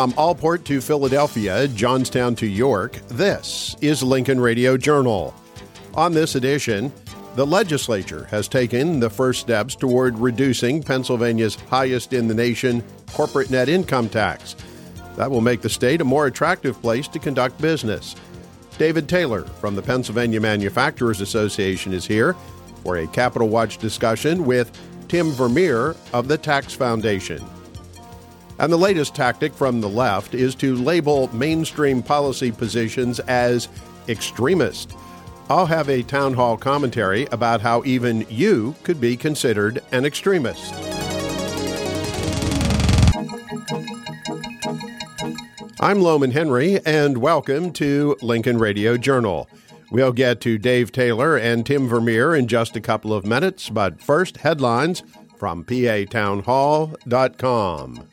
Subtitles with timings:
[0.00, 5.34] From Allport to Philadelphia, Johnstown to York, this is Lincoln Radio Journal.
[5.92, 6.90] On this edition,
[7.36, 13.50] the legislature has taken the first steps toward reducing Pennsylvania's highest in the nation corporate
[13.50, 14.56] net income tax.
[15.16, 18.16] That will make the state a more attractive place to conduct business.
[18.78, 22.32] David Taylor from the Pennsylvania Manufacturers Association is here
[22.84, 24.72] for a Capital Watch discussion with
[25.08, 27.44] Tim Vermeer of the Tax Foundation.
[28.60, 33.70] And the latest tactic from the left is to label mainstream policy positions as
[34.06, 34.94] extremist.
[35.48, 40.74] I'll have a town hall commentary about how even you could be considered an extremist.
[45.80, 49.48] I'm Lowman Henry, and welcome to Lincoln Radio Journal.
[49.90, 54.02] We'll get to Dave Taylor and Tim Vermeer in just a couple of minutes, but
[54.02, 55.02] first, headlines
[55.38, 58.06] from patownhall.com.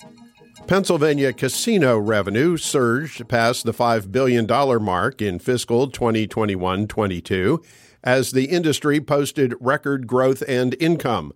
[0.68, 4.46] Pennsylvania casino revenue surged past the $5 billion
[4.84, 7.64] mark in fiscal 2021 22
[8.04, 11.32] as the industry posted record growth and income.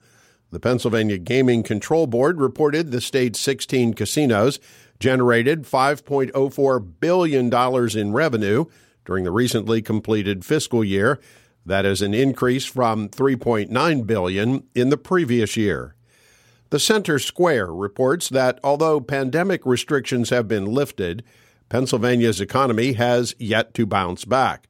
[0.52, 4.60] The Pennsylvania Gaming Control Board reported the state's 16 casinos
[5.00, 8.66] generated $5.04 billion in revenue
[9.06, 11.22] during the recently completed fiscal year.
[11.66, 15.96] That is an increase from 3.9 billion in the previous year.
[16.72, 21.22] The Center Square reports that although pandemic restrictions have been lifted,
[21.68, 24.70] Pennsylvania's economy has yet to bounce back.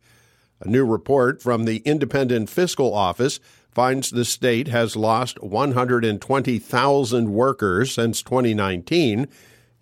[0.61, 7.91] A new report from the Independent Fiscal Office finds the state has lost 120,000 workers
[7.91, 9.27] since 2019,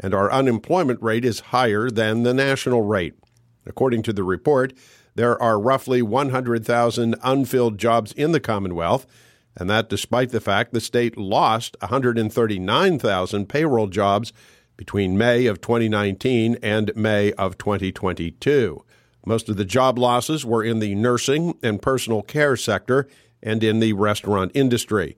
[0.01, 3.13] and our unemployment rate is higher than the national rate.
[3.65, 4.73] According to the report,
[5.15, 9.07] there are roughly 100,000 unfilled jobs in the Commonwealth
[9.59, 14.33] and that despite the fact the state lost 139,000 payroll jobs
[14.77, 18.83] between May of 2019 and May of 2022.
[19.25, 23.07] Most of the job losses were in the nursing and personal care sector
[23.43, 25.17] and in the restaurant industry.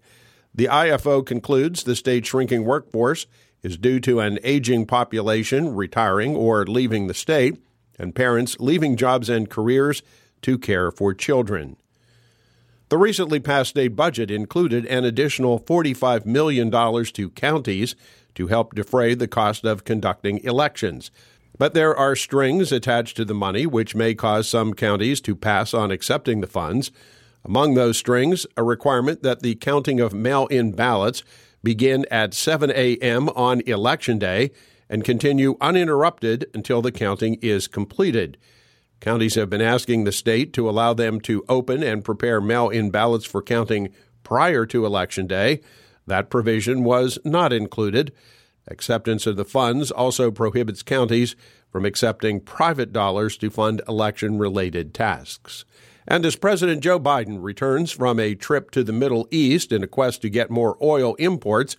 [0.53, 3.27] The IFO concludes the state's shrinking workforce
[3.61, 7.61] is due to an aging population retiring or leaving the state
[7.99, 10.01] and parents leaving jobs and careers
[10.41, 11.77] to care for children.
[12.91, 17.95] The recently passed state budget included an additional $45 million to counties
[18.35, 21.09] to help defray the cost of conducting elections.
[21.57, 25.73] But there are strings attached to the money which may cause some counties to pass
[25.73, 26.91] on accepting the funds.
[27.45, 31.23] Among those strings, a requirement that the counting of mail in ballots
[31.63, 33.29] begin at 7 a.m.
[33.29, 34.51] on Election Day
[34.89, 38.37] and continue uninterrupted until the counting is completed.
[39.01, 42.91] Counties have been asking the state to allow them to open and prepare mail in
[42.91, 43.89] ballots for counting
[44.23, 45.59] prior to Election Day.
[46.05, 48.13] That provision was not included.
[48.67, 51.35] Acceptance of the funds also prohibits counties
[51.71, 55.65] from accepting private dollars to fund election related tasks.
[56.07, 59.87] And as President Joe Biden returns from a trip to the Middle East in a
[59.87, 61.75] quest to get more oil imports,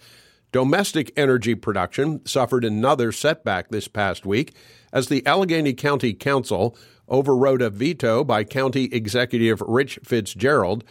[0.50, 4.54] domestic energy production suffered another setback this past week
[4.92, 6.76] as the Allegheny County Council
[7.12, 10.82] overrode a veto by County Executive Rich Fitzgerald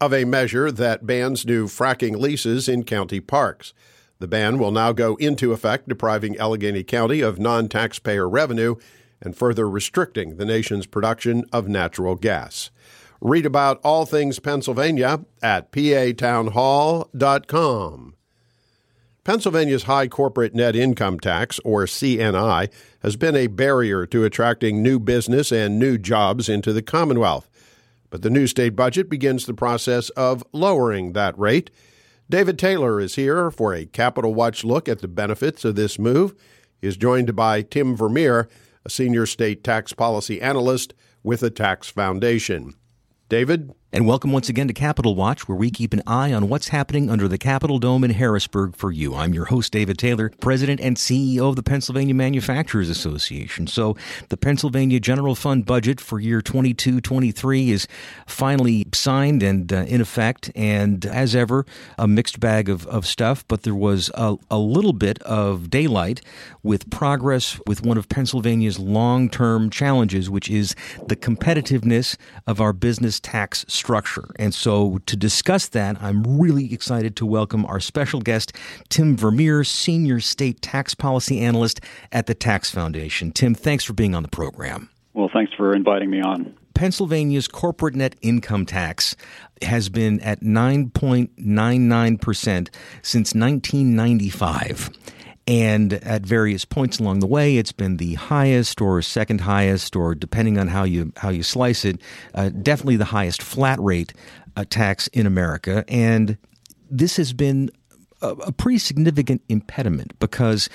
[0.00, 3.72] of a measure that bans new fracking leases in county parks.
[4.18, 8.74] The ban will now go into effect, depriving Allegheny County of non taxpayer revenue
[9.22, 12.70] and further restricting the nation's production of natural gas.
[13.20, 18.14] Read about all things Pennsylvania at patownhall.com.
[19.28, 22.72] Pennsylvania's high corporate net income tax, or CNI,
[23.02, 27.50] has been a barrier to attracting new business and new jobs into the Commonwealth.
[28.08, 31.70] But the new state budget begins the process of lowering that rate.
[32.30, 36.34] David Taylor is here for a Capital Watch look at the benefits of this move.
[36.80, 38.48] He is joined by Tim Vermeer,
[38.86, 42.72] a senior state tax policy analyst with the Tax Foundation.
[43.28, 43.74] David?
[43.90, 47.08] And welcome once again to Capital Watch, where we keep an eye on what's happening
[47.08, 49.14] under the Capitol Dome in Harrisburg for you.
[49.14, 53.66] I'm your host, David Taylor, President and CEO of the Pennsylvania Manufacturers Association.
[53.66, 53.96] So,
[54.28, 57.88] the Pennsylvania General Fund budget for year 22 23 is
[58.26, 60.50] finally signed and uh, in effect.
[60.54, 61.64] And as ever,
[61.96, 66.20] a mixed bag of, of stuff, but there was a, a little bit of daylight
[66.62, 70.76] with progress with one of Pennsylvania's long term challenges, which is
[71.06, 74.28] the competitiveness of our business tax structure.
[74.36, 78.52] And so to discuss that, I'm really excited to welcome our special guest,
[78.88, 81.80] Tim Vermeer, Senior State Tax Policy Analyst
[82.12, 83.32] at the Tax Foundation.
[83.32, 84.90] Tim, thanks for being on the program.
[85.14, 86.54] Well, thanks for inviting me on.
[86.74, 89.16] Pennsylvania's corporate net income tax
[89.62, 92.68] has been at 9.99%
[93.02, 94.90] since 1995.
[95.48, 100.14] And at various points along the way, it's been the highest or second highest, or
[100.14, 102.02] depending on how you how you slice it,
[102.34, 104.12] uh, definitely the highest flat rate
[104.56, 105.86] uh, tax in America.
[105.88, 106.36] And
[106.90, 107.70] this has been
[108.20, 110.68] a, a pretty significant impediment because,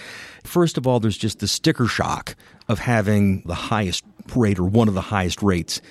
[0.44, 2.36] first of all, there's just the sticker shock
[2.68, 4.04] of having the highest
[4.36, 5.82] rate or one of the highest rates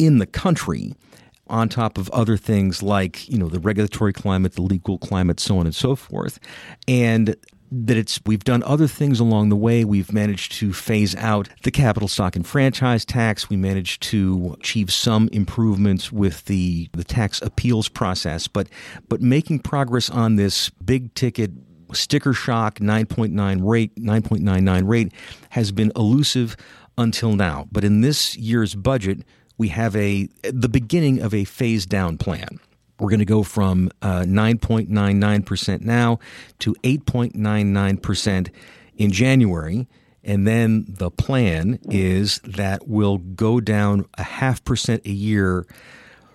[0.00, 0.92] in the country
[1.46, 5.58] on top of other things like you know the regulatory climate, the legal climate, so
[5.58, 6.40] on and so forth,
[6.88, 7.36] and
[7.74, 9.84] that it's we've done other things along the way.
[9.84, 13.48] We've managed to phase out the capital stock and franchise tax.
[13.48, 18.68] We managed to achieve some improvements with the the tax appeals process, but
[19.08, 21.50] but making progress on this big ticket
[21.92, 25.12] sticker shock 9.9 rate 9.99 rate
[25.50, 26.56] has been elusive
[26.96, 27.68] until now.
[27.72, 29.20] But in this year's budget,
[29.58, 32.60] we have a the beginning of a phase down plan.
[32.98, 36.18] We're going to go from uh, 9.99% now
[36.60, 38.50] to 8.99%
[38.96, 39.88] in January.
[40.22, 45.66] And then the plan is that we'll go down a half percent a year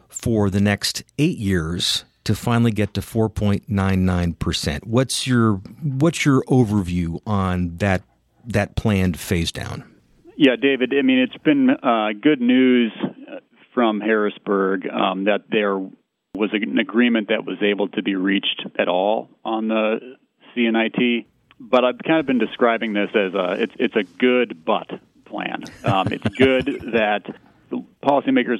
[0.09, 4.85] for the next eight years to finally get to 4.99%.
[4.85, 8.03] What's your what's your overview on that
[8.45, 9.83] that planned phase down?
[10.37, 10.93] Yeah, David.
[10.97, 12.91] I mean, it's been uh, good news
[13.73, 15.79] from Harrisburg um, that there
[16.35, 20.17] was an agreement that was able to be reached at all on the
[20.55, 21.25] CNIT.
[21.59, 24.87] But I've kind of been describing this as a it's it's a good but
[25.25, 25.63] plan.
[25.83, 27.23] Um, it's good that
[27.69, 28.59] the policymakers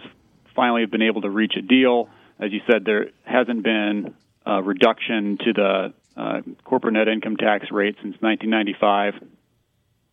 [0.56, 2.10] finally have been able to reach a deal.
[2.39, 4.13] As you said, there hasn't been
[4.45, 9.13] a reduction to the uh, corporate net income tax rate since 1995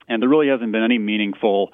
[0.08, 1.72] and there really hasn't been any meaningful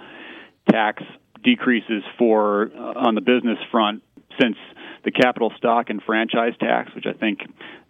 [0.71, 1.03] tax
[1.43, 4.03] decreases for uh, on the business front
[4.41, 4.57] since
[5.05, 7.41] the capital stock and franchise tax, which I think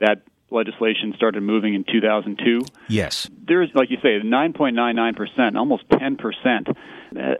[0.01, 2.61] that legislation started moving in 2002.
[2.89, 3.29] Yes.
[3.47, 6.77] There's, like you say, 9.99%, almost 10%.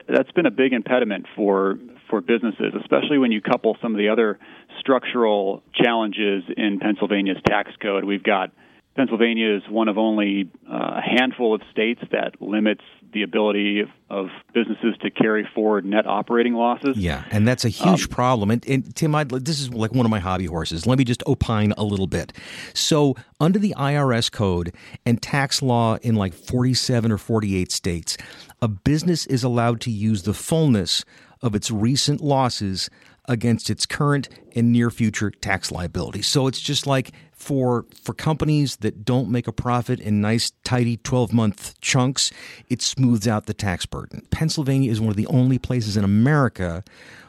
[0.09, 1.79] That's been a big impediment for
[2.11, 4.39] for businesses, especially when you couple some of the other
[4.79, 8.05] structural challenges in Pennsylvania's tax code.
[8.05, 8.51] We've got
[8.95, 12.83] Pennsylvania is one of only uh, a handful of states that limits
[13.13, 16.97] the ability of, of, businesses to carry forward net operating losses.
[16.97, 18.51] Yeah, and that's a huge um, problem.
[18.51, 20.87] And, and Tim, I'd, this is like one of my hobby horses.
[20.87, 22.33] Let me just opine a little bit.
[22.75, 24.75] So, under the IRS code
[25.07, 28.17] and tax law in like 47 or 48 states,
[28.61, 31.05] a business is allowed to use the fullness
[31.43, 32.89] of its recent losses
[33.27, 36.27] against its current and near future tax liabilities.
[36.27, 40.97] So it's just like for for companies that don't make a profit in nice tidy
[40.99, 42.31] 12 month chunks,
[42.69, 44.27] it smooths out the tax burden.
[44.31, 46.85] Pennsylvania is one of the only places in America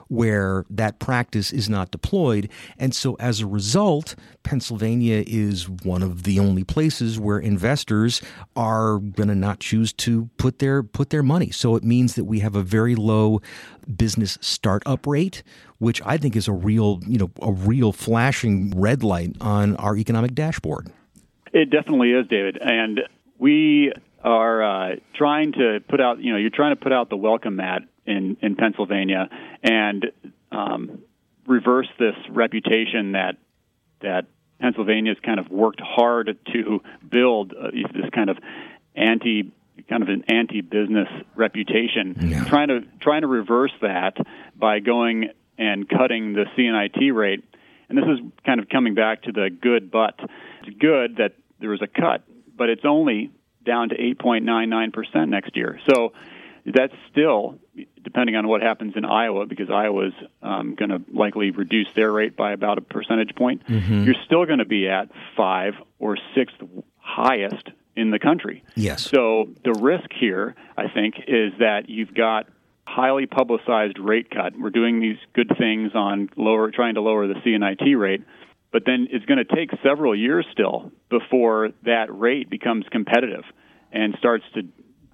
[0.08, 2.50] where that practice is not deployed.
[2.78, 8.22] And so as a result, Pennsylvania is one of the only places where investors
[8.56, 11.52] are going to not choose to put their put their money.
[11.52, 13.42] So it means that we have a very low
[13.96, 15.44] business startup rate,
[15.80, 19.98] which I think is a real, you know, a real flashing red light on our
[19.98, 20.92] economic dashboard.
[21.52, 22.58] It definitely is, David.
[22.62, 23.02] And
[23.38, 23.92] we
[24.24, 27.58] are uh, trying to put out, you know, you're trying to put out the welcome
[27.58, 29.30] mat in in Pennsylvania
[29.64, 30.12] and
[30.52, 31.00] um,
[31.48, 33.38] reverse this reputation that
[34.02, 34.26] that
[34.60, 38.38] Pennsylvania's kind of worked hard to build uh, this kind of
[38.96, 39.52] anti
[39.90, 42.16] kind of an anti-business reputation.
[42.20, 42.46] Yeah.
[42.46, 44.18] Trying to trying to reverse that
[44.56, 47.44] by going and cutting the CNIT rate.
[47.90, 50.20] And this is kind of coming back to the good but.
[50.66, 52.24] It's good that there was a cut,
[52.56, 53.32] but it's only
[53.66, 55.80] down to 8.99% next year.
[55.90, 56.14] So
[56.66, 57.60] that's still,
[58.04, 62.36] depending on what happens in Iowa, because Iowa's um, going to likely reduce their rate
[62.38, 64.04] by about a percentage point, mm-hmm.
[64.04, 66.56] you're still going to be at five or sixth
[66.98, 68.64] highest in the country.
[68.76, 69.04] Yes.
[69.04, 72.48] So the risk here, I think, is that you've got
[72.86, 74.58] highly publicized rate cut.
[74.58, 78.24] We're doing these good things on lower, trying to lower the CNIT rate,
[78.72, 83.44] but then it's going to take several years still before that rate becomes competitive
[83.92, 84.64] and starts to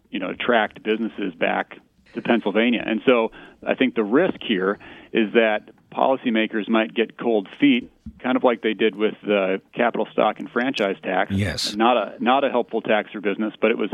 [0.09, 1.77] you know attract businesses back
[2.13, 2.83] to Pennsylvania.
[2.85, 3.31] And so
[3.65, 4.79] I think the risk here
[5.11, 10.07] is that policymakers might get cold feet, kind of like they did with the capital
[10.11, 11.31] stock and franchise tax.
[11.31, 13.89] Yes, not a not a helpful tax for business, but it was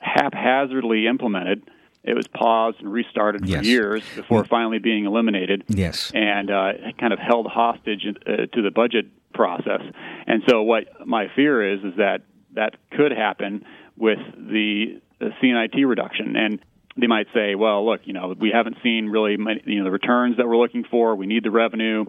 [0.00, 1.62] haphazardly implemented.
[2.04, 5.64] It was paused and restarted for years before finally being eliminated.
[5.68, 9.82] Yes, and uh, kind of held hostage uh, to the budget process.
[10.26, 12.22] And so, what my fear is is that
[12.54, 13.64] that could happen
[13.96, 16.36] with the CNIT reduction.
[16.36, 16.60] And
[16.96, 19.90] they might say, well, look, you know, we haven't seen really many, you know the
[19.90, 21.14] returns that we're looking for.
[21.14, 22.06] We need the revenue,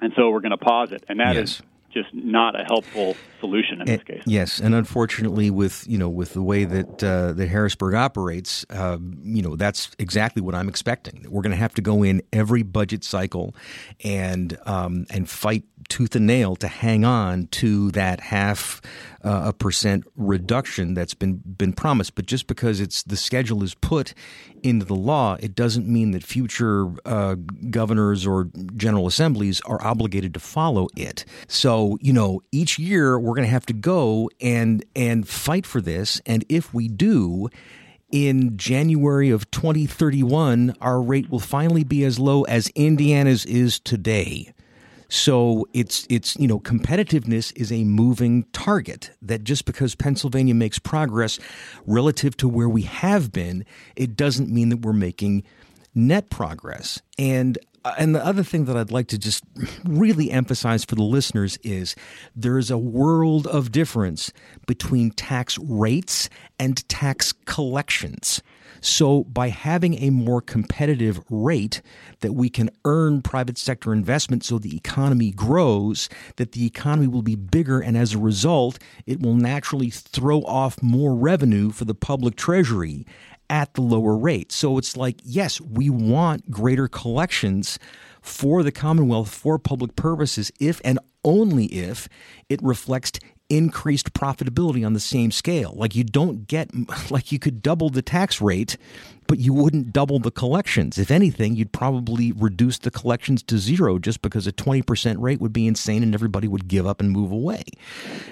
[0.00, 1.04] and so we're going to pause it.
[1.08, 1.50] And that yes.
[1.50, 1.62] is
[1.94, 4.22] just not a helpful solution in this case.
[4.26, 8.98] Yes, and unfortunately, with you know with the way that uh, that Harrisburg operates, uh,
[9.22, 11.24] you know that's exactly what I'm expecting.
[11.28, 13.54] We're going to have to go in every budget cycle
[14.02, 18.80] and um, and fight tooth and nail to hang on to that half
[19.22, 22.14] uh, a percent reduction that's been been promised.
[22.14, 24.14] But just because it's the schedule is put
[24.62, 27.36] into the law, it doesn't mean that future uh,
[27.70, 31.24] governors or general assemblies are obligated to follow it.
[31.46, 35.80] So you know, each year we're going to have to go and and fight for
[35.80, 37.48] this, and if we do
[38.10, 44.52] in January of 2031, our rate will finally be as low as Indiana's is today.
[45.08, 50.78] So it's it's you know competitiveness is a moving target that just because Pennsylvania makes
[50.78, 51.38] progress
[51.86, 53.64] relative to where we have been,
[53.96, 55.44] it doesn't mean that we're making
[55.94, 57.00] net progress.
[57.18, 59.44] And Uh, and the other thing that I'd like to just
[59.84, 61.94] really emphasize for the listeners is
[62.34, 64.32] there is a world of difference
[64.66, 68.42] between tax rates and tax collections.
[68.80, 71.80] So, by having a more competitive rate
[72.20, 77.22] that we can earn private sector investment so the economy grows, that the economy will
[77.22, 81.94] be bigger, and as a result, it will naturally throw off more revenue for the
[81.94, 83.06] public treasury
[83.54, 84.50] at the lower rate.
[84.50, 87.78] So, it's like, yes, we want greater collections
[88.20, 92.08] for the Commonwealth for public purposes if and only if
[92.48, 95.72] it reflects increased profitability on the same scale.
[95.76, 96.70] Like you don't get,
[97.10, 98.76] like you could double the tax rate,
[99.28, 100.98] but you wouldn't double the collections.
[100.98, 105.52] If anything, you'd probably reduce the collections to zero just because a 20% rate would
[105.52, 107.62] be insane and everybody would give up and move away.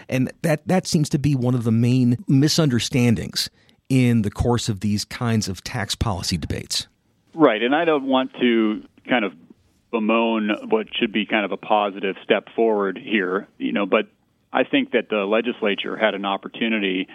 [0.09, 3.51] And that, that seems to be one of the main misunderstandings
[3.93, 6.87] in the course of these kinds of tax policy debates.
[7.35, 7.63] Right.
[7.63, 9.35] And I don't want to kind of
[9.91, 14.07] bemoan what should be kind of a positive step forward here, you know, but
[14.51, 17.07] I think that the legislature had an opportunity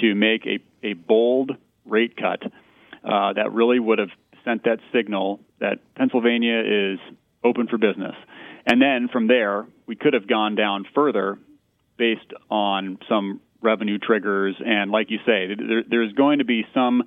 [0.00, 1.52] to make a, a bold
[1.84, 2.42] rate cut
[3.04, 4.10] uh, that really would have
[4.44, 6.98] sent that signal that Pennsylvania is
[7.44, 8.16] open for business.
[8.66, 11.38] And then from there, we could have gone down further
[11.96, 14.54] based on some revenue triggers.
[14.64, 17.02] And like you say, there, there's going to be some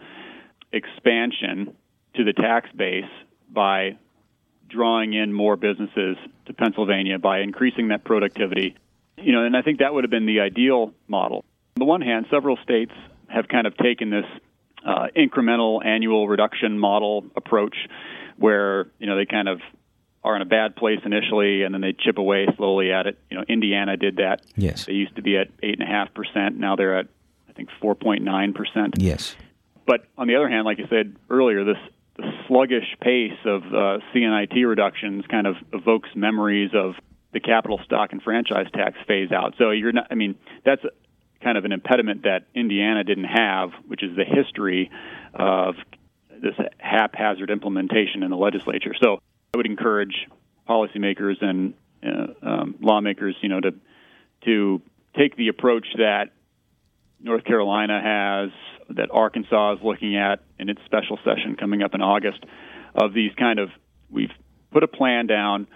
[0.73, 1.75] expansion
[2.15, 3.05] to the tax base
[3.49, 3.97] by
[4.67, 8.75] drawing in more businesses to Pennsylvania by increasing that productivity
[9.17, 11.43] you know, and I think that would have been the ideal model.
[11.75, 12.93] On the one hand, several states
[13.27, 14.25] have kind of taken this
[14.85, 17.75] uh, incremental annual reduction model approach
[18.37, 19.59] where, you know, they kind of
[20.27, 23.17] are in a bad place initially and then they chip away slowly at it.
[23.31, 24.41] You know, Indiana did that.
[24.55, 24.85] Yes.
[24.85, 26.57] They used to be at 8.5%.
[26.57, 27.07] Now they're at,
[27.49, 28.95] I think, 4.9%.
[28.97, 29.35] Yes.
[29.85, 31.77] But on the other hand, like you said earlier, this
[32.17, 36.95] the sluggish pace of uh, CNIT reductions kind of evokes memories of
[37.31, 39.53] the capital stock and franchise tax phase out.
[39.59, 40.07] So you're not.
[40.09, 40.33] I mean,
[40.65, 40.81] that's
[41.43, 44.89] kind of an impediment that Indiana didn't have, which is the history
[45.35, 45.75] of
[46.41, 48.95] this haphazard implementation in the legislature.
[48.99, 49.21] So
[49.53, 50.27] I would encourage
[50.67, 51.73] policymakers and
[52.05, 53.71] uh, um, lawmakers, you know, to
[54.45, 54.81] to
[55.17, 56.25] take the approach that
[57.19, 62.01] North Carolina has, that Arkansas is looking at in its special session coming up in
[62.01, 62.43] August,
[62.93, 63.69] of these kind of
[64.09, 64.31] we've
[64.71, 65.67] put a plan down.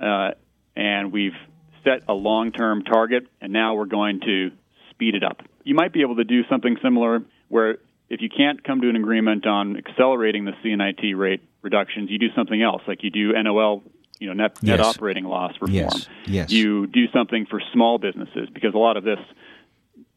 [0.00, 0.32] Uh,
[0.74, 1.36] and we've
[1.84, 4.50] set a long term target, and now we're going to
[4.90, 5.40] speed it up.
[5.64, 8.96] You might be able to do something similar where if you can't come to an
[8.96, 13.82] agreement on accelerating the CNIT rate reductions, you do something else, like you do NOL,
[14.18, 14.78] you know, net, yes.
[14.78, 15.72] net operating loss reform.
[15.72, 16.06] Yes.
[16.26, 16.50] yes.
[16.52, 19.18] You do something for small businesses because a lot of this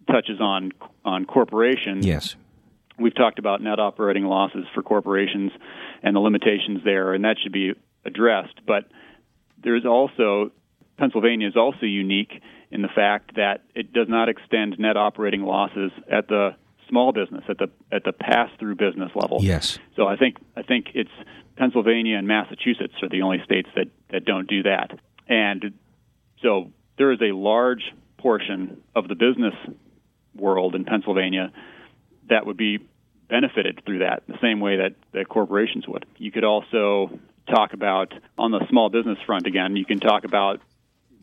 [0.08, 0.72] touches on
[1.04, 2.06] on corporations.
[2.06, 2.36] Yes.
[2.98, 5.52] We've talked about net operating losses for corporations
[6.02, 7.74] and the limitations there, and that should be
[8.06, 8.62] addressed.
[8.66, 8.86] But
[9.62, 10.52] there's also
[10.98, 15.92] Pennsylvania is also unique in the fact that it does not extend net operating losses
[16.10, 16.56] at the
[16.90, 19.40] small business at the at the pass through business level.
[19.42, 19.80] Yes.
[19.96, 21.12] So I think I think it's
[21.56, 25.00] Pennsylvania and Massachusetts are the only states that that don't do that.
[25.28, 25.74] And
[26.42, 29.54] so there is a large portion of the business
[30.36, 31.52] world in Pennsylvania
[32.30, 32.80] that would be
[33.30, 36.06] benefited through that the same way that, that corporations would.
[36.18, 39.76] You could also talk about on the small business front again.
[39.76, 40.62] You can talk about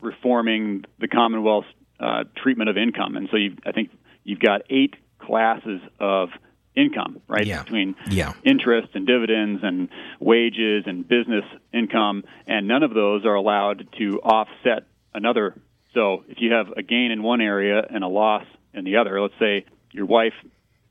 [0.01, 1.67] reforming the Commonwealth's
[1.99, 3.91] uh, treatment of income, and so I think
[4.23, 6.29] you've got eight classes of
[6.75, 7.45] income, right?
[7.45, 7.63] Yeah.
[7.63, 8.33] Between yeah.
[8.43, 9.89] interest and dividends and
[10.19, 15.55] wages and business income, and none of those are allowed to offset another.
[15.93, 19.21] So if you have a gain in one area and a loss in the other,
[19.21, 20.33] let's say your wife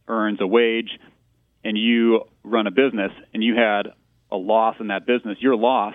[0.06, 0.90] earns a wage
[1.64, 3.88] and you run a business and you had
[4.30, 5.94] a loss in that business, your loss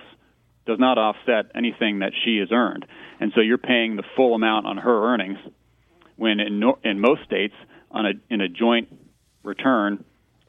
[0.66, 2.84] does not offset anything that she has earned,
[3.20, 5.38] and so you're paying the full amount on her earnings.
[6.16, 7.54] When in in most states,
[7.90, 8.88] on a in a joint
[9.42, 10.04] return,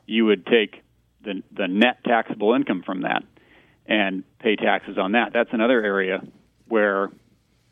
[0.05, 0.83] you would take
[1.23, 3.23] the the net taxable income from that
[3.85, 5.33] and pay taxes on that.
[5.33, 6.21] That's another area
[6.67, 7.09] where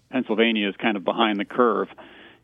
[0.09, 1.89] Pennsylvania is kind of behind the curve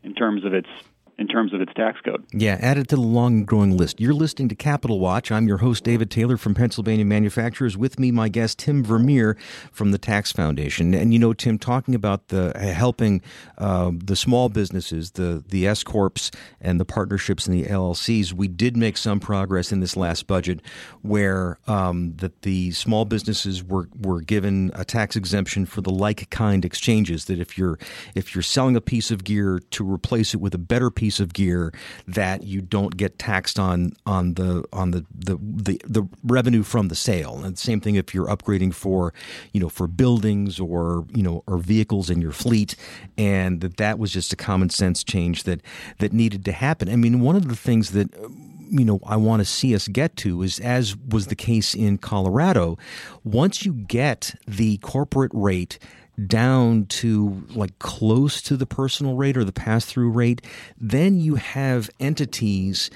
[0.02, 0.68] in terms of its
[1.16, 2.24] in terms of its tax code.
[2.32, 4.00] Yeah, add it to the long growing list.
[4.00, 5.30] You're listening to Capital Watch.
[5.30, 7.76] I'm your host, David Taylor from Pennsylvania Manufacturers.
[7.76, 9.36] With me, my guest, Tim Vermeer
[9.70, 10.92] from the Tax Foundation.
[10.92, 13.22] And you know, Tim, talking about the uh, helping
[13.58, 16.30] uh, the small businesses, the, the S Corps
[16.60, 20.60] and the partnerships and the LLCs, we did make some progress in this last budget
[21.02, 26.28] where um, that the small businesses were, were given a tax exemption for the like
[26.30, 27.26] kind exchanges.
[27.26, 27.78] That if you're
[28.16, 31.20] if you're selling a piece of gear to replace it with a better piece piece
[31.20, 31.70] of gear
[32.08, 36.88] that you don't get taxed on on the on the the the, the revenue from
[36.88, 37.44] the sale.
[37.44, 39.12] And same thing if you're upgrading for
[39.52, 42.74] you know for buildings or you know or vehicles in your fleet,
[43.18, 45.60] and that that was just a common sense change that
[45.98, 46.88] that needed to happen.
[46.88, 49.88] I mean, one of the things that um, you know I want to see us
[49.88, 52.78] get to is as was the case in Colorado
[53.24, 55.78] once you get the corporate rate
[56.26, 60.42] down to like close to the personal rate or the pass through rate,
[60.78, 62.90] then you have entities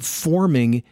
[0.00, 0.82] forming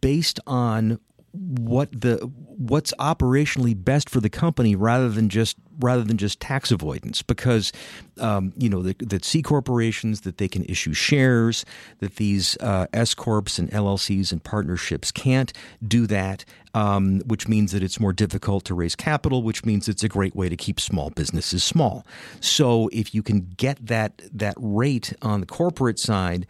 [0.00, 0.98] based on
[1.32, 2.16] what the
[2.56, 7.22] what's operationally best for the company rather than just rather than just tax avoidance.
[7.22, 7.72] Because
[8.20, 11.64] um, you know that, that C corporations that they can issue shares
[11.98, 15.52] that these uh, S corps and LLCs and partnerships can't
[15.86, 16.44] do that
[16.74, 20.34] um, which means that it's more difficult to raise capital which means it's a great
[20.34, 22.06] way to keep small businesses small
[22.40, 26.46] so if you can get that that rate on the corporate side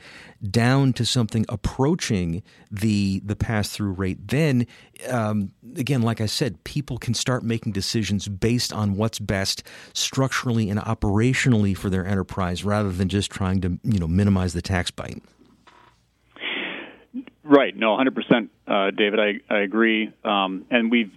[0.50, 4.66] down to something approaching the the pass through rate then
[5.08, 9.62] um, again like I said people can start making decisions based on what's best
[9.92, 14.62] structurally and operationally for their enterprise rather than just trying to you know minimize the
[14.62, 15.22] tax bite.
[17.44, 17.76] Right.
[17.76, 19.20] No, 100%, uh, David.
[19.20, 20.10] I, I agree.
[20.24, 21.12] Um, and we've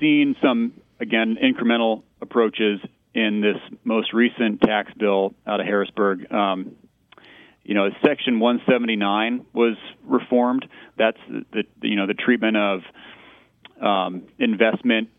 [0.00, 2.80] seen some, again, incremental approaches
[3.14, 6.30] in this most recent tax bill out of Harrisburg.
[6.32, 6.76] Um,
[7.62, 10.66] you know, Section 179 was reformed.
[10.98, 12.80] That's the, the you know the treatment of
[13.80, 15.10] um, investment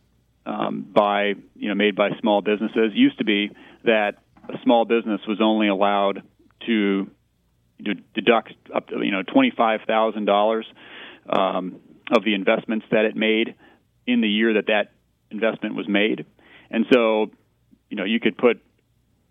[0.45, 3.51] um, by you know made by small businesses used to be
[3.85, 4.15] that
[4.49, 6.23] a small business was only allowed
[6.67, 7.09] to
[8.13, 10.65] deduct up to you know twenty five thousand um, dollars
[11.25, 13.55] of the investments that it made
[14.05, 14.91] in the year that that
[15.31, 16.25] investment was made,
[16.69, 17.31] and so
[17.89, 18.61] you know you could put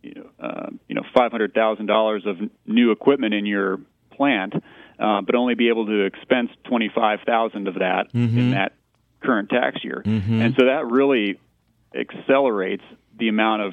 [0.03, 4.55] you know, uh, you know five hundred thousand dollars of new equipment in your plant,
[4.99, 8.39] uh, but only be able to expense twenty five thousand of that mm-hmm.
[8.39, 8.73] in that
[9.23, 10.03] current tax year.
[10.05, 10.43] Mm-hmm.
[10.43, 11.39] And so that really
[11.95, 12.83] accelerates
[13.19, 13.73] the amount of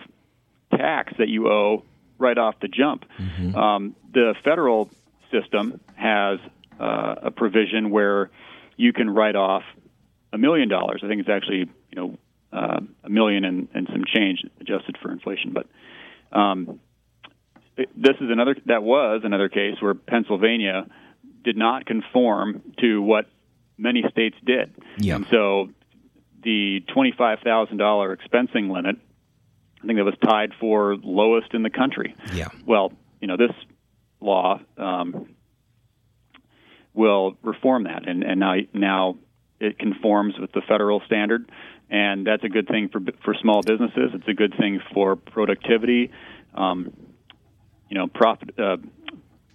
[0.71, 1.84] tax that you owe
[2.19, 3.05] right off the jump.
[3.17, 3.55] Mm-hmm.
[3.55, 4.89] Um, the federal
[5.32, 6.39] system has
[6.79, 8.29] uh, a provision where
[8.77, 9.63] you can write off
[10.32, 11.01] a million dollars.
[11.03, 12.17] I think it's actually you know
[12.53, 15.53] uh, a million and, and some change adjusted for inflation.
[15.53, 15.67] But
[16.38, 16.79] um,
[17.77, 20.88] this is another that was another case where Pennsylvania
[21.43, 23.25] did not conform to what
[23.77, 24.73] many states did.
[24.97, 25.15] Yeah.
[25.15, 25.69] And so
[26.43, 27.38] the $25,000
[28.17, 28.97] expensing limit,
[29.81, 32.15] I think that was tied for lowest in the country.
[32.33, 32.49] Yeah.
[32.65, 33.51] Well, you know, this
[34.19, 35.35] law um,
[36.93, 39.17] will reform that, and, and now now
[39.59, 41.49] it conforms with the federal standard,
[41.89, 44.11] and that's a good thing for for small businesses.
[44.13, 46.11] It's a good thing for productivity.
[46.53, 46.91] Um,
[47.89, 48.77] you know, profit uh,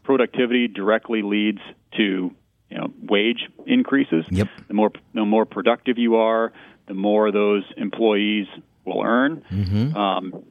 [0.03, 1.61] productivity directly leads
[1.97, 2.35] to
[2.71, 4.25] you know wage increases.
[4.31, 4.49] Yep.
[4.69, 6.53] The more the more productive you are,
[6.87, 8.47] the more those employees
[8.85, 9.45] will earn.
[9.51, 9.97] Mm-hmm.
[9.97, 10.45] Um,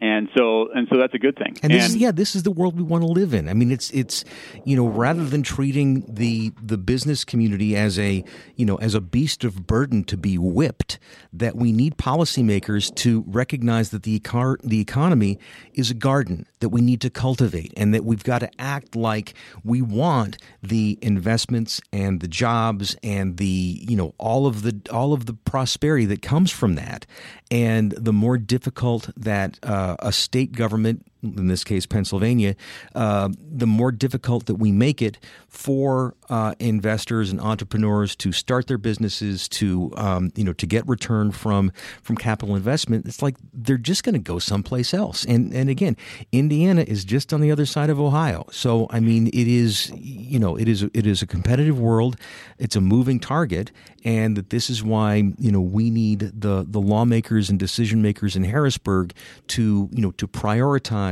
[0.00, 1.58] and so and so that's a good thing.
[1.62, 3.48] And, this and, is, yeah, this is the world we want to live in.
[3.48, 4.24] I mean, it's it's
[4.64, 9.00] you know rather than treating the the business community as a you know as a
[9.00, 11.00] beast of burden to be whipped,
[11.32, 15.38] that we need policymakers to recognize that the econ- the economy
[15.74, 19.34] is a garden that we need to cultivate, and that we've got to act like
[19.64, 25.12] we want the investments and the jobs and the you know all of the all
[25.12, 27.04] of the prosperity that comes from that.
[27.50, 32.54] And the more difficult that uh, a state government in this case Pennsylvania,
[32.94, 38.66] uh, the more difficult that we make it for uh, investors and entrepreneurs to start
[38.66, 43.06] their businesses, to um, you know, to get return from from capital investment.
[43.06, 45.24] It's like they're just going to go someplace else.
[45.24, 45.96] And and again,
[46.32, 48.46] Indiana is just on the other side of Ohio.
[48.50, 52.16] So I mean, it is you know, it is it is a competitive world.
[52.58, 53.72] It's a moving target,
[54.04, 58.36] and that this is why you know we need the the lawmakers and decision makers
[58.36, 59.12] in Harrisburg
[59.48, 61.07] to you know to prioritize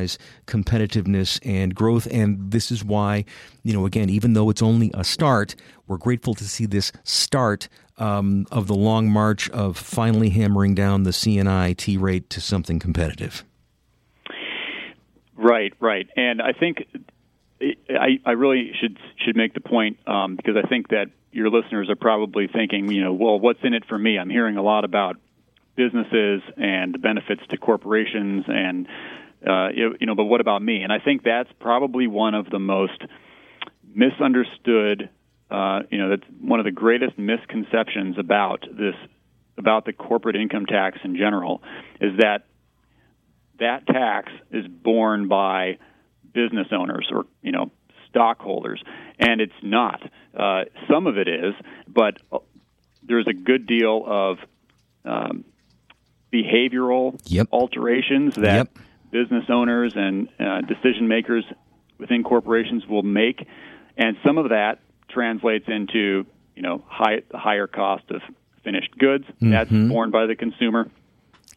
[0.46, 2.06] competitiveness and growth.
[2.10, 3.24] And this is why
[3.62, 5.54] you know again, even though it's only a start,
[5.86, 11.04] we're grateful to see this start um, of the long march of finally hammering down
[11.04, 13.44] the CNI T rate to something competitive.
[15.36, 16.86] Right, right, and I think
[17.60, 21.90] I, I really should should make the point um, because I think that your listeners
[21.90, 24.18] are probably thinking, you know, well, what's in it for me?
[24.18, 25.16] I'm hearing a lot about
[25.76, 28.88] businesses and the benefits to corporations, and
[29.44, 30.82] uh, you, you know, but what about me?
[30.82, 33.02] And I think that's probably one of the most
[33.94, 35.10] misunderstood.
[35.50, 38.94] Uh, you know, that's one of the greatest misconceptions about this
[39.58, 41.62] about the corporate income tax in general
[42.00, 42.44] is that
[43.58, 45.78] that tax is borne by
[46.32, 47.70] business owners or you know
[48.08, 48.82] stockholders,
[49.18, 50.02] and it's not.
[50.36, 51.54] Uh, some of it is,
[51.88, 52.18] but
[53.02, 54.38] there's a good deal of
[55.04, 55.44] um,
[56.32, 57.46] behavioral yep.
[57.52, 58.78] alterations that yep.
[59.10, 61.44] Business owners and uh, decision makers
[61.98, 63.46] within corporations will make,
[63.96, 68.20] and some of that translates into you know high, higher cost of
[68.64, 69.24] finished goods.
[69.24, 69.50] Mm-hmm.
[69.50, 70.90] That's borne by the consumer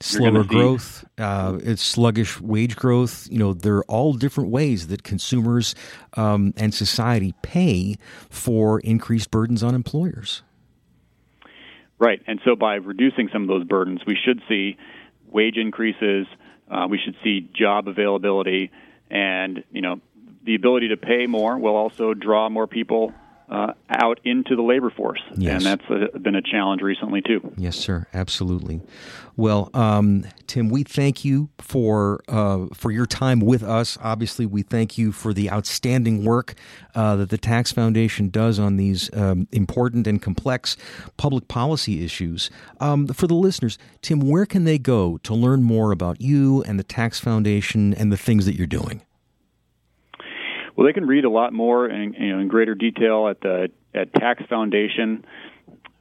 [0.01, 3.27] slower growth, uh, it's sluggish wage growth.
[3.29, 5.75] You know, there are all different ways that consumers
[6.15, 7.97] um, and society pay
[8.29, 10.43] for increased burdens on employers.
[11.97, 14.77] Right, and so by reducing some of those burdens, we should see
[15.27, 16.27] wage increases.
[16.69, 18.71] Uh, we should see job availability,
[19.09, 19.99] and you know,
[20.43, 23.13] the ability to pay more will also draw more people
[23.49, 25.21] uh, out into the labor force.
[25.35, 25.65] Yes.
[25.65, 27.51] And that's a, been a challenge recently, too.
[27.57, 28.05] Yes, sir.
[28.13, 28.81] Absolutely.
[29.35, 33.97] Well, um, Tim, we thank you for uh, for your time with us.
[34.03, 36.55] Obviously, we thank you for the outstanding work
[36.93, 40.75] uh, that the Tax Foundation does on these um, important and complex
[41.17, 42.51] public policy issues.
[42.79, 46.77] Um, for the listeners, Tim, where can they go to learn more about you and
[46.77, 49.03] the Tax Foundation and the things that you're doing?
[50.79, 53.69] Well, they can read a lot more in, you know, in greater detail at the
[53.93, 55.23] at taxfoundation.org.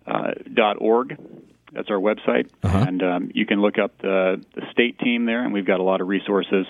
[0.07, 1.17] Uh,
[1.73, 2.85] That's our website, uh-huh.
[2.87, 5.83] and um, you can look up the, the state team there, and we've got a
[5.83, 6.65] lot of resources,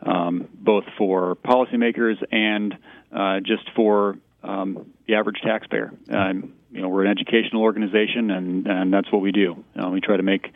[0.00, 2.74] um, both for policymakers and
[3.14, 5.92] uh, just for um, the average taxpayer.
[6.08, 9.62] Um, you know, we're an educational organization, and, and that's what we do.
[9.78, 10.50] Uh, we try to make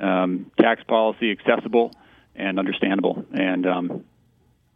[0.00, 1.92] um, tax policy accessible
[2.34, 4.04] and understandable, and um,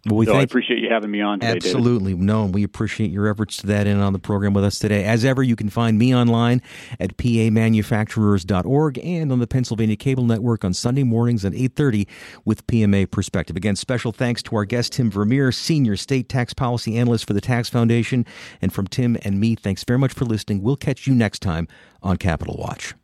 [0.07, 1.53] well, we so thank, I appreciate you having me on today.
[1.53, 2.13] Absolutely.
[2.13, 2.27] David.
[2.27, 5.05] No, we appreciate your efforts to that end on the program with us today.
[5.05, 6.63] As ever, you can find me online
[7.01, 12.07] at pamanufacturers.org and on the Pennsylvania Cable Network on Sunday mornings at 8.30
[12.45, 13.57] with PMA Perspective.
[13.57, 17.41] Again, special thanks to our guest, Tim Vermeer, Senior State Tax Policy Analyst for the
[17.41, 18.25] Tax Foundation.
[18.63, 20.63] And from Tim and me, thanks very much for listening.
[20.63, 21.67] We'll catch you next time
[22.03, 22.95] on Capital Watch.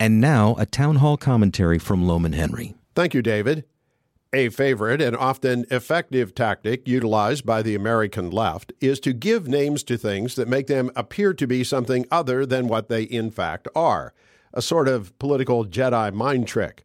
[0.00, 2.74] And now, a town hall commentary from Lowman Henry.
[2.94, 3.64] Thank you, David.
[4.34, 9.84] A favorite and often effective tactic utilized by the American left is to give names
[9.84, 13.68] to things that make them appear to be something other than what they in fact
[13.76, 14.12] are,
[14.52, 16.84] a sort of political Jedi mind trick.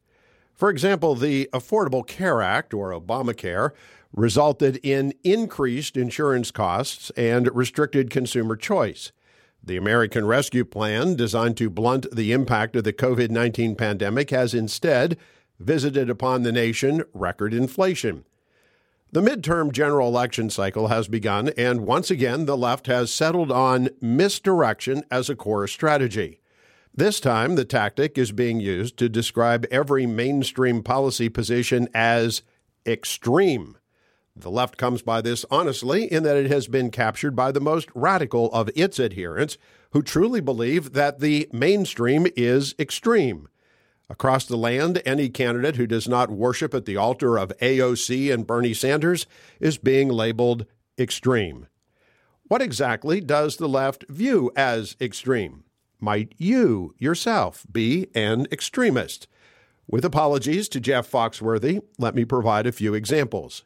[0.54, 3.72] For example, the Affordable Care Act, or Obamacare,
[4.14, 9.12] resulted in increased insurance costs and restricted consumer choice.
[9.64, 14.54] The American Rescue Plan, designed to blunt the impact of the COVID 19 pandemic, has
[14.54, 15.18] instead
[15.60, 18.26] visited upon the nation record inflation.
[19.12, 23.90] The midterm general election cycle has begun, and once again, the left has settled on
[24.00, 26.40] misdirection as a core strategy.
[26.94, 32.44] This time, the tactic is being used to describe every mainstream policy position as
[32.86, 33.78] extreme.
[34.36, 37.90] The left comes by this honestly in that it has been captured by the most
[37.94, 39.58] radical of its adherents
[39.92, 43.50] who truly believe that the mainstream is extreme.
[44.10, 48.48] Across the land, any candidate who does not worship at the altar of AOC and
[48.48, 49.28] Bernie Sanders
[49.60, 50.66] is being labeled
[50.98, 51.68] extreme.
[52.44, 55.64] What exactly does the left view as extreme?
[56.00, 59.28] Might you yourself be an extremist?
[59.88, 63.64] With apologies to Jeff Foxworthy, let me provide a few examples.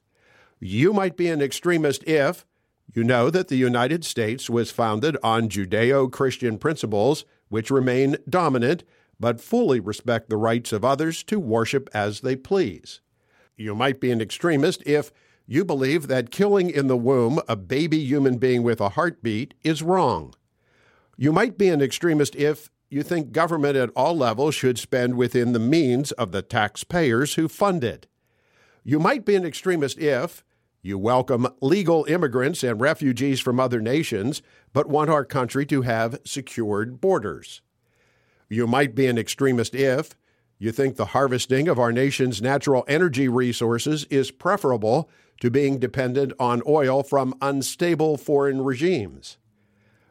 [0.60, 2.45] You might be an extremist if
[2.93, 8.84] you know that the United States was founded on Judeo Christian principles which remain dominant
[9.23, 12.99] but fully respect the rights of others to worship as they please.
[13.55, 15.13] you might be an extremist if
[15.47, 19.81] you believe that killing in the womb a baby human being with a heartbeat is
[19.81, 20.33] wrong.
[21.15, 25.53] You might be an extremist if you think government at all levels should spend within
[25.53, 28.07] the means of the taxpayers who fund it.
[28.83, 30.43] You might be an extremist if
[30.81, 34.41] you welcome legal immigrants and refugees from other nations,
[34.73, 37.62] but want our country to have secured borders.
[38.53, 40.15] You might be an extremist if
[40.59, 45.09] you think the harvesting of our nation's natural energy resources is preferable
[45.41, 49.37] to being dependent on oil from unstable foreign regimes.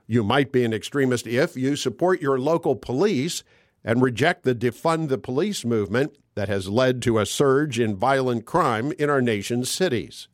[0.09, 3.44] You might be an extremist if you support your local police
[3.85, 8.44] and reject the defund the police movement that has led to a surge in violent
[8.44, 10.26] crime in our nation's cities.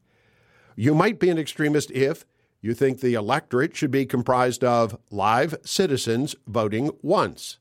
[0.76, 2.24] You might be an extremist if
[2.62, 7.58] you think the electorate should be comprised of live citizens voting once.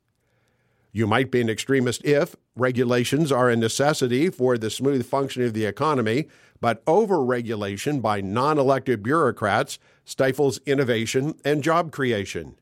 [0.97, 5.53] You might be an extremist if regulations are a necessity for the smooth functioning of
[5.53, 6.27] the economy,
[6.59, 12.55] but overregulation by non elected bureaucrats stifles innovation and job creation.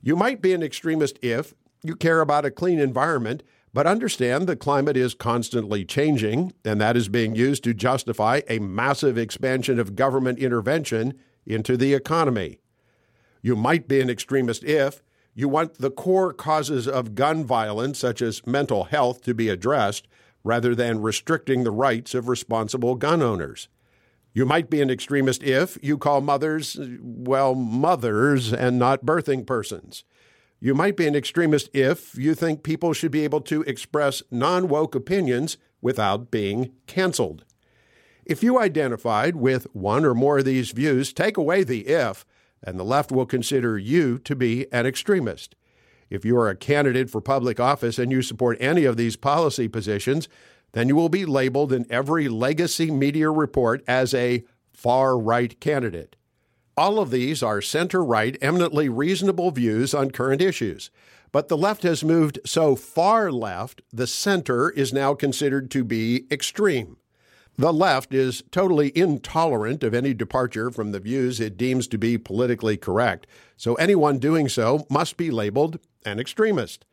[0.00, 1.52] You might be an extremist if
[1.82, 3.42] you care about a clean environment,
[3.74, 8.60] but understand the climate is constantly changing, and that is being used to justify a
[8.60, 11.12] massive expansion of government intervention
[11.44, 12.60] into the economy.
[13.42, 15.02] You might be an extremist if
[15.38, 20.08] you want the core causes of gun violence, such as mental health, to be addressed
[20.42, 23.68] rather than restricting the rights of responsible gun owners.
[24.34, 30.02] You might be an extremist if you call mothers, well, mothers and not birthing persons.
[30.58, 34.66] You might be an extremist if you think people should be able to express non
[34.66, 37.44] woke opinions without being canceled.
[38.26, 42.26] If you identified with one or more of these views, take away the if
[42.62, 45.54] and the left will consider you to be an extremist.
[46.10, 49.68] If you are a candidate for public office and you support any of these policy
[49.68, 50.28] positions,
[50.72, 56.16] then you will be labeled in every legacy media report as a far right candidate.
[56.76, 60.90] All of these are center right, eminently reasonable views on current issues.
[61.32, 66.26] But the left has moved so far left, the center is now considered to be
[66.30, 66.96] extreme.
[67.60, 72.16] The left is totally intolerant of any departure from the views it deems to be
[72.16, 76.84] politically correct, so anyone doing so must be labeled an extremist.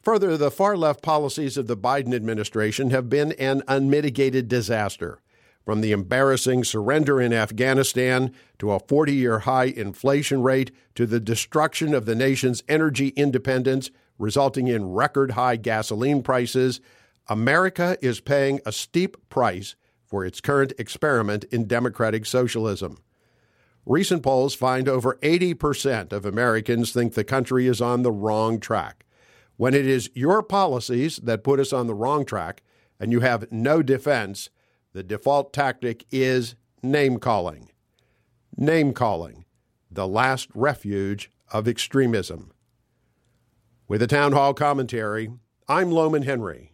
[0.00, 5.20] Further, the far left policies of the Biden administration have been an unmitigated disaster.
[5.66, 11.20] From the embarrassing surrender in Afghanistan to a 40 year high inflation rate to the
[11.20, 16.80] destruction of the nation's energy independence, resulting in record high gasoline prices,
[17.28, 19.76] America is paying a steep price
[20.10, 22.98] for its current experiment in democratic socialism.
[23.86, 29.06] Recent polls find over 80% of Americans think the country is on the wrong track.
[29.56, 32.62] When it is your policies that put us on the wrong track
[32.98, 34.50] and you have no defense,
[34.92, 37.70] the default tactic is name calling.
[38.56, 39.44] Name calling,
[39.90, 42.52] the last refuge of extremism.
[43.86, 45.30] With a town hall commentary,
[45.68, 46.69] I'm Lowman Henry.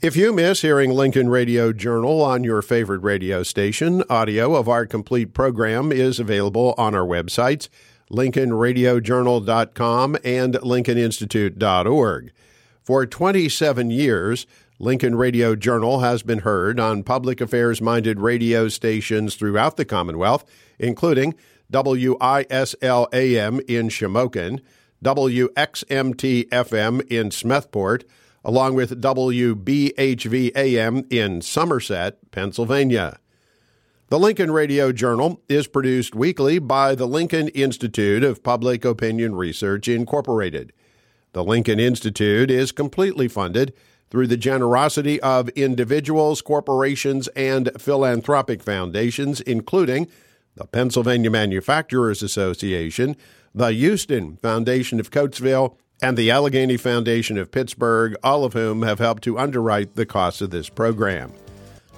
[0.00, 4.86] If you miss hearing Lincoln Radio Journal on your favorite radio station, audio of our
[4.86, 7.68] complete program is available on our websites,
[8.08, 12.32] lincolnradiojournal.com and lincolninstitute.org.
[12.80, 14.46] For 27 years,
[14.78, 20.44] Lincoln Radio Journal has been heard on public affairs minded radio stations throughout the Commonwealth,
[20.78, 21.34] including
[21.72, 24.60] WISL AM in Shamokin,
[25.02, 28.04] WXMT FM in Smethport,
[28.44, 29.92] along with WBHVAM
[31.12, 33.18] in Somerset, Pennsylvania.
[34.08, 39.86] The Lincoln Radio Journal is produced weekly by the Lincoln Institute of Public Opinion Research,
[39.86, 40.72] Incorporated.
[41.32, 43.74] The Lincoln Institute is completely funded
[44.10, 50.08] through the generosity of individuals, corporations, and philanthropic foundations, including
[50.54, 53.14] the Pennsylvania Manufacturers Association,
[53.54, 58.98] the Huston Foundation of Coatesville, and the Allegheny Foundation of Pittsburgh, all of whom have
[58.98, 61.32] helped to underwrite the cost of this program.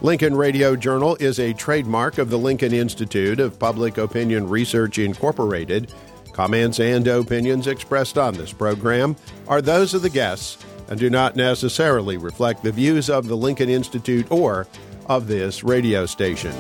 [0.03, 5.93] Lincoln Radio Journal is a trademark of the Lincoln Institute of Public Opinion Research, Incorporated.
[6.33, 9.15] Comments and opinions expressed on this program
[9.47, 13.69] are those of the guests and do not necessarily reflect the views of the Lincoln
[13.69, 14.67] Institute or
[15.07, 16.53] of this radio station.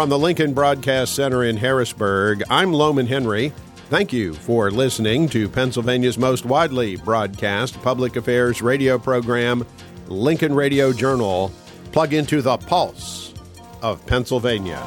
[0.00, 3.52] From the Lincoln Broadcast Center in Harrisburg, I'm Lowman Henry.
[3.90, 9.66] Thank you for listening to Pennsylvania's most widely broadcast public affairs radio program,
[10.08, 11.52] Lincoln Radio Journal.
[11.92, 13.34] Plug into the pulse
[13.82, 14.82] of Pennsylvania.